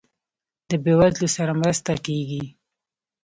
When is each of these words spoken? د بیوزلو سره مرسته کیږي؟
د 0.69 0.71
بیوزلو 0.83 1.27
سره 1.37 1.51
مرسته 1.61 1.91
کیږي؟ 2.05 2.43